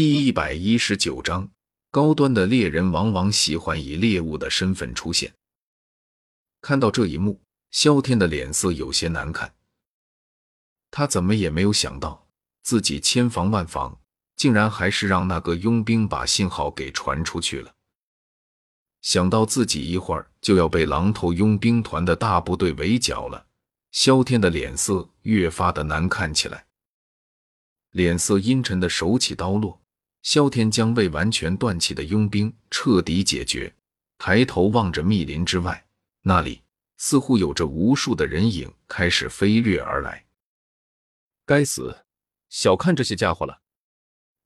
[0.00, 1.50] 第一百一十九章，
[1.90, 5.34] 高端的猎人往往喜欢以猎物的身份出现。
[6.60, 7.40] 看到这一幕，
[7.72, 9.52] 萧天的脸色有些难看。
[10.92, 12.28] 他怎么也没有想到，
[12.62, 14.00] 自己千防万防，
[14.36, 17.74] 竟然还是让那个佣兵把信号给传出去了。
[19.02, 23.48] 想到自己一会儿就要被狼头佣兵团的大部队围剿了，
[23.90, 26.68] 萧天的脸色越发的难看起来。
[27.90, 29.77] 脸色阴沉的手起刀落，
[30.22, 33.74] 萧天将未完全断气的佣兵彻底解决。
[34.18, 35.86] 抬头望着密林之外，
[36.22, 36.60] 那里
[36.96, 40.24] 似乎有着无数的人影开始飞掠而来。
[41.46, 41.96] 该死，
[42.48, 43.60] 小看这些家伙了！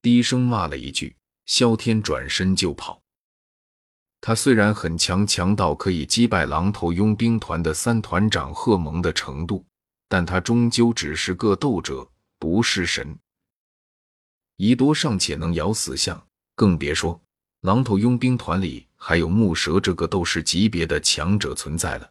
[0.00, 3.02] 低声骂了一句，萧天转身就跑。
[4.20, 9.64] 他虽然很强，强到可以击败狼头佣兵团的三团长贺蒙的程度，
[10.08, 13.16] 但他终究只是个斗者，不是神。
[14.58, 16.20] 夷多尚且能咬死象，
[16.56, 17.20] 更别说
[17.60, 22.10] 狼头佣兵团里还有木蛇这个斗士级别的强者存在了。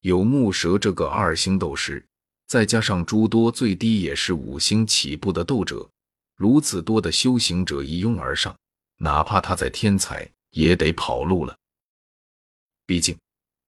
[0.00, 2.02] 有木蛇这个二星斗士，
[2.46, 5.86] 再加上诸多最低也是五星起步的斗者，
[6.34, 8.56] 如此多的修行者一拥而上，
[8.96, 11.54] 哪怕他在天才，也得跑路了。
[12.86, 13.14] 毕竟，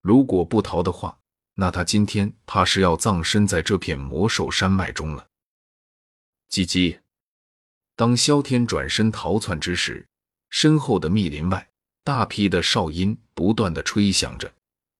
[0.01, 1.19] 如果不逃的话，
[1.57, 5.27] 那他今天怕是要葬身在这片魔兽山脉中了。
[6.51, 6.99] 叽叽。
[8.01, 10.09] 当萧天转身逃窜之时，
[10.49, 11.69] 身后的密林外，
[12.03, 14.51] 大批的哨音不断的吹响着。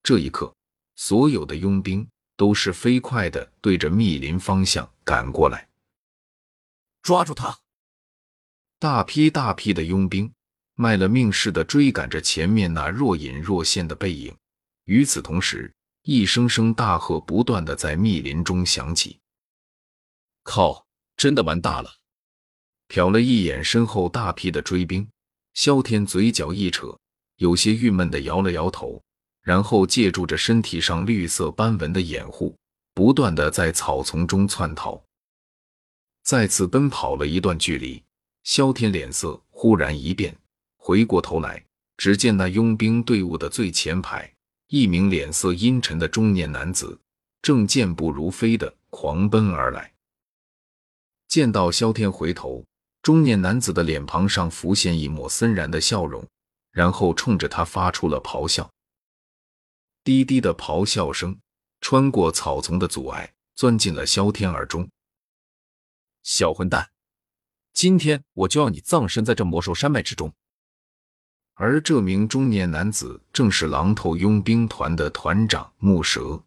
[0.03, 0.53] 这一刻，
[0.95, 2.07] 所有的佣兵
[2.37, 5.67] 都是飞快的对着密林方向赶过来。
[7.01, 7.57] 抓住他！
[8.77, 10.31] 大批大批的佣兵
[10.75, 14.31] 卖了命似的追赶着前面那若隐若现的背影。
[14.85, 19.17] 与此同时，一声声大喝不断的在密林中响起。
[20.43, 20.85] 靠！
[21.17, 21.89] 真的完大了！
[22.91, 25.07] 瞟了一眼身后大批的追兵，
[25.53, 26.93] 萧天嘴角一扯，
[27.37, 29.01] 有些郁闷的摇了摇头，
[29.43, 32.53] 然后借助着身体上绿色斑纹的掩护，
[32.93, 35.01] 不断的在草丛中窜逃。
[36.23, 38.03] 再次奔跑了一段距离，
[38.43, 40.35] 萧天脸色忽然一变，
[40.75, 41.63] 回过头来，
[41.95, 44.29] 只见那佣兵队伍的最前排，
[44.67, 46.99] 一名脸色阴沉的中年男子
[47.41, 49.93] 正健步如飞的狂奔而来。
[51.29, 52.61] 见到萧天回头。
[53.01, 56.27] 中年男子的脸庞上浮现一抹森然的笑容，
[56.71, 58.71] 然后冲着他发出了咆哮。
[60.03, 61.39] 低低的咆哮声
[61.79, 64.87] 穿过草丛的阻碍，钻进了萧天耳中。
[66.21, 66.91] 小混蛋，
[67.73, 70.31] 今天我就要你葬身在这魔兽山脉之中！
[71.55, 76.43] 而这名中年男子正是狼头佣兵团的团长木蛇。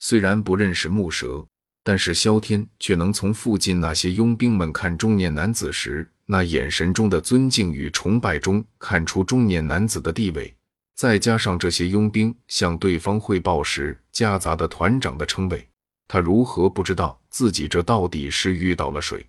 [0.00, 1.46] 虽然不认识木蛇。
[1.82, 10.54] 但是萧天却能从附近那些佣兵们看中年男子时那眼神中的尊敬与崇拜中看出中年男子的地位，
[10.94, 15.66] 再加上这些佣兵向对方汇报时夹杂的团长的称谓，
[16.06, 19.26] 他如何不知道自己这到底是遇到了谁？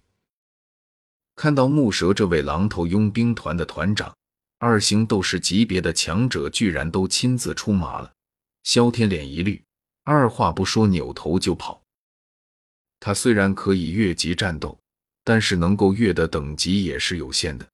[1.37, 4.13] 看到木蛇这位狼头佣兵团的团长，
[4.59, 8.11] 二星斗士级别的强者居然都亲自出马了，
[8.63, 9.63] 萧天脸一绿，
[10.03, 11.80] 二话不说扭头就跑。
[13.01, 14.79] 他虽然可以越级战斗，
[15.23, 17.67] 但是能够越的等级也是有限的。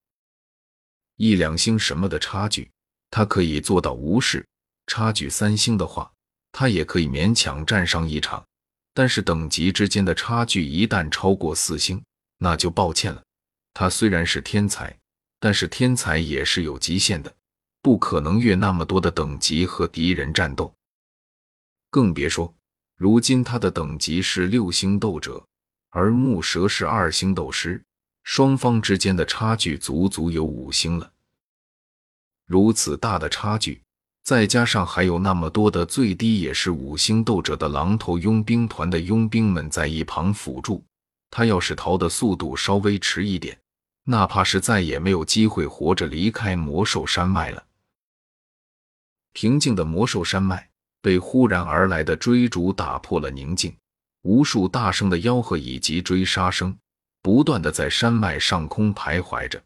[1.17, 2.71] 一两星什么的差距，
[3.11, 4.41] 他可以做到无视；
[4.87, 6.09] 差距三星的话，
[6.53, 8.43] 他也可以勉强战上一场。
[8.93, 12.01] 但是等级之间的差距一旦超过四星，
[12.37, 13.21] 那就抱歉了。
[13.73, 14.97] 他虽然是天才，
[15.39, 17.35] 但是天才也是有极限的，
[17.81, 20.73] 不可能越那么多的等级和敌人战斗，
[21.91, 22.51] 更别说。
[22.97, 25.45] 如今他的等级是六星斗者，
[25.89, 27.83] 而木蛇是二星斗师，
[28.23, 31.11] 双方之间的差距足足有五星了。
[32.47, 33.83] 如此大的差距，
[34.23, 40.83] 再加上还有那么多的最低也是五星斗者的狼头佣兵团的佣兵们在一旁辅助，
[41.29, 43.59] 他要是逃的速度稍微迟一点，
[44.05, 47.63] 哪怕是再也没有机会活着离开魔兽山脉了。
[49.33, 50.66] 平静的魔兽山脉。
[51.07, 53.73] 被忽然而来的追逐打破了宁静，
[54.23, 56.77] 无数大声的吆喝以及追杀声
[57.21, 59.63] 不断的在山脉上空徘徊着。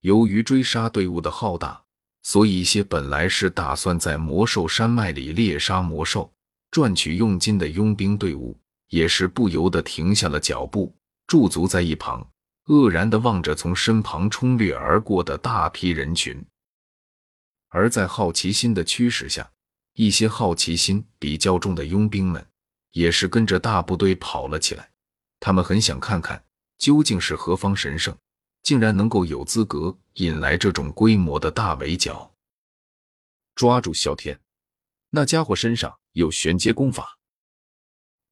[0.00, 1.78] 由于追杀队伍的浩大，
[2.22, 6.32] 所以一些本来是打算在魔兽山脉里猎杀魔兽
[6.70, 8.58] 赚取佣金的佣兵队伍，
[8.88, 10.96] 也是不由得停下了脚步，
[11.26, 12.26] 驻足在一旁，
[12.68, 16.42] 愕然的望着从身旁冲掠而过的大批人群。
[17.68, 19.50] 而在好奇心的驱使下，
[19.96, 22.46] 一些好奇心比较重的佣兵们
[22.92, 24.90] 也是跟着大部队跑了起来。
[25.40, 26.44] 他们很想看看
[26.76, 28.14] 究竟是何方神圣，
[28.62, 32.34] 竟然能够有资格引来这种规模的大围剿？
[33.54, 34.38] 抓住萧天，
[35.08, 37.18] 那家伙身上有玄阶功法。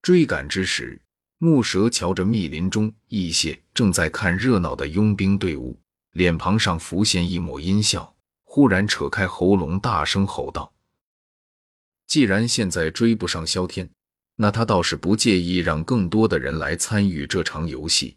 [0.02, 1.00] 追赶之时，
[1.38, 10.70] 木蛇瞧着密林中一些正在看热闹的佣兵队伍，脸庞上浮现一抹阴笑，忽然扯开喉咙，大声吼道
[12.14, 13.90] ：“既然现在追不上萧天，
[14.36, 18.16] 那他倒是不介意让更多的人来参与这场游戏。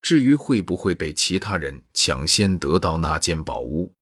[0.00, 3.92] 至于会不会被其他人抢先得到那件宝物，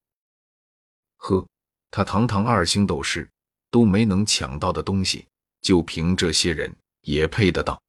[1.17, 1.45] 呵。”
[1.91, 3.29] 他堂堂二星斗士
[3.73, 5.27] 都没能抢到的东西，
[5.61, 7.83] 就凭这些人也配得到？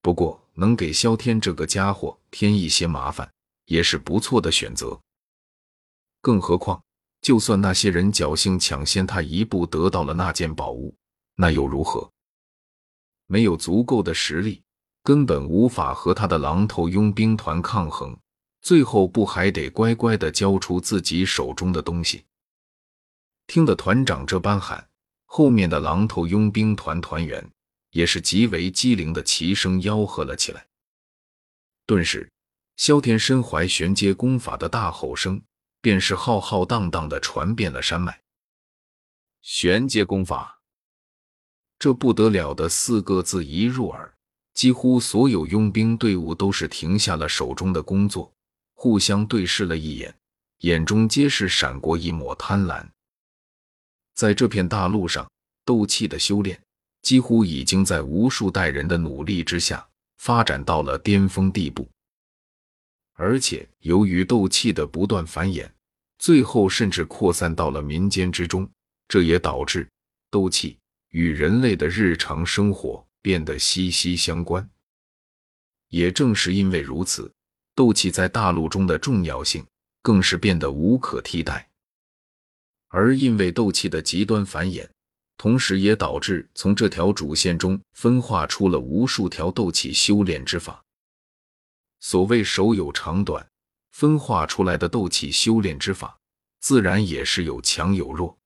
[0.00, 3.28] 不过能给萧天这个家伙添一些麻烦，
[3.64, 5.00] 也是不错的选择。
[6.20, 6.80] 更何况，
[7.24, 10.94] 就算那些人侥幸抢先他一步得到了那件宝物，
[11.36, 12.12] 那又如何？
[13.26, 14.62] 没有足够的实力，
[15.02, 18.14] 根本无法和他的狼头佣兵团抗衡。
[18.60, 22.26] 最后不还得乖乖的交出自己手中的东西？
[23.46, 24.86] 听得团长这般喊，
[25.24, 27.50] 后面的狼头佣兵团团员
[27.92, 30.66] 也是极为机灵的齐声吆喝了起来。
[31.86, 32.30] 顿时，
[32.76, 35.40] 萧天身怀玄阶功法的大吼声
[35.84, 38.18] 便是浩浩荡荡的传遍了山脉。
[39.42, 40.62] 玄阶功法，
[41.78, 44.14] 这不得了的四个字一入耳，
[44.54, 48.32] 几乎所有佣兵队伍都是停下了手中的工作，
[48.72, 50.14] 互相对视了一眼，
[50.60, 52.82] 眼中皆是闪过一抹贪婪。
[54.14, 55.30] 在这片大陆上，
[55.66, 56.58] 斗气的修炼
[57.02, 61.86] 几乎已经在无数代人的努力之下发展到了巅峰地步。
[63.16, 65.70] 而且，由于斗气的不断繁衍，
[66.24, 68.66] 最后甚至扩散到了民间之中，
[69.08, 69.86] 这也导致
[70.30, 70.78] 斗气
[71.10, 74.66] 与人类的日常生活变得息息相关。
[75.90, 77.30] 也正是因为如此，
[77.74, 79.66] 斗气在大陆中的重要性
[80.00, 81.68] 更是变得无可替代。
[82.88, 84.88] 而因为斗气的极端繁衍，
[85.36, 90.82] 同时也导致从这条主线中分化出了无数条斗气修炼之法。
[92.00, 93.46] 所谓手有长短，
[93.94, 96.18] 分化出来的斗气修炼之法，
[96.58, 98.36] 自然也是有强有弱。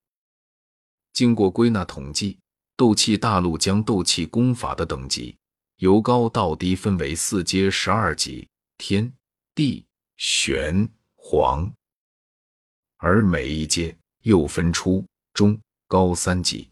[1.14, 2.38] 经过归纳统计，
[2.76, 5.34] 斗气大陆将斗气功法的等级
[5.76, 8.46] 由高到低分为四阶十二级：
[8.76, 9.10] 天、
[9.54, 9.86] 地、
[10.18, 10.86] 玄、
[11.16, 11.72] 黄，
[12.98, 13.96] 而每一阶。
[14.22, 15.02] 又分初
[15.32, 16.68] 中高三级，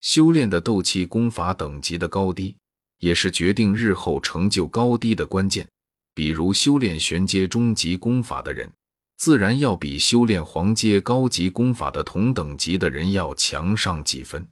[0.00, 2.56] 修炼的斗气功法等级的高低，
[2.98, 5.68] 也是决定日后成就高低的关键。
[6.14, 8.70] 比如修炼玄阶中级功法的人，
[9.16, 14.46] 自然要比修炼黄阶高级功法的同等级的人要强上几分。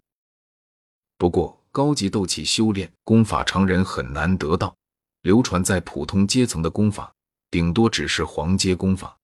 [1.17, 4.75] 不过，高级斗气修炼功法，常人很难得到，
[5.23, 7.13] 流传在普通阶层的功法，
[7.51, 9.17] 顶多只是黄阶功法。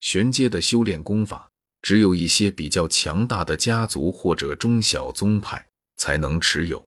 [0.00, 1.50] 玄阶的修炼功法，
[1.82, 6.82] 只有一些比较强大的家族或者中小宗派才能持有，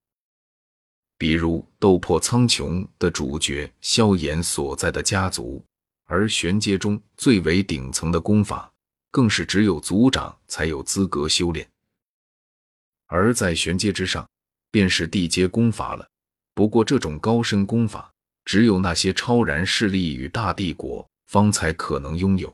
[1.24, 5.64] 比如《斗破苍穹》的主角萧炎所在的家族。
[6.04, 8.70] 而玄阶中最为顶层的功法，
[9.10, 11.66] 更是只有族长才有资格修炼。
[13.06, 14.28] 而在玄阶之上，
[14.70, 16.06] 便是地阶功法了。
[16.54, 18.12] 不过，这种高深功法，
[18.44, 22.54] 只有那些超然势力与大帝国方才可能拥有。